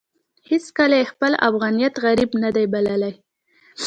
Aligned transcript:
هېڅکله 0.49 0.95
يې 0.99 1.09
خپل 1.11 1.31
افغانيت 1.49 1.93
غريب 2.05 2.31
نه 2.43 2.49
دی 2.55 2.65
بللی. 2.73 3.13